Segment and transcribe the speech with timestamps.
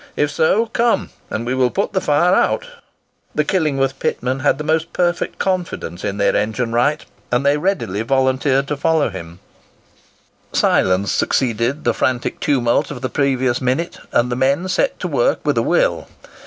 [0.15, 2.65] If so, come, and we will put the fire out."
[3.35, 8.01] The Killingworth pitmen had the most perfect confidence in their engine wright, and they readily
[8.01, 9.37] volunteered to follow him.
[9.37, 13.99] [Picture: The Pit Head, West Moor] Silence succeeded the frantic tumult of the previous minute,
[14.11, 16.07] and the men set to work with a will.